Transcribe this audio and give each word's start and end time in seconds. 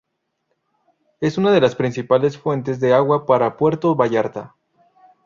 Es 1.19 1.37
una 1.37 1.51
de 1.51 1.61
las 1.61 1.75
principales 1.75 2.35
fuentes 2.35 2.79
de 2.79 2.91
agua 2.91 3.27
para 3.27 3.55
Puerto 3.55 3.95
Vallarta. 3.95 4.55